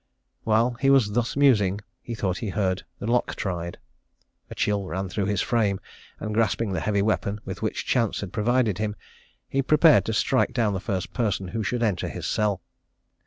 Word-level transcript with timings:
While 0.45 0.71
he 0.79 0.89
was 0.89 1.11
thus 1.11 1.37
musing, 1.37 1.79
he 2.01 2.15
thought 2.15 2.39
he 2.39 2.49
heard 2.49 2.85
the 2.97 3.05
lock 3.05 3.35
tried. 3.35 3.77
A 4.49 4.55
chill 4.55 4.87
ran 4.87 5.09
through 5.09 5.27
his 5.27 5.41
frame, 5.43 5.79
and 6.19 6.33
grasping 6.33 6.73
the 6.73 6.79
heavy 6.79 7.03
weapon, 7.03 7.39
with 7.45 7.61
which 7.61 7.85
chance 7.85 8.21
had 8.21 8.33
provided 8.33 8.79
him, 8.79 8.95
he 9.47 9.61
prepared 9.61 10.05
to 10.05 10.13
strike 10.13 10.53
down 10.53 10.73
the 10.73 10.79
first 10.79 11.13
person 11.13 11.49
who 11.49 11.61
should 11.61 11.83
enter 11.83 12.09
his 12.09 12.25
cell. 12.25 12.63